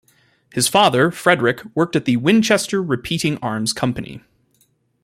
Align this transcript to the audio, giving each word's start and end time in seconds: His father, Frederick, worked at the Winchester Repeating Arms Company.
His 0.51 0.67
father, 0.67 1.11
Frederick, 1.11 1.61
worked 1.75 1.95
at 1.95 2.05
the 2.05 2.17
Winchester 2.17 2.81
Repeating 2.81 3.37
Arms 3.39 3.71
Company. 3.71 4.23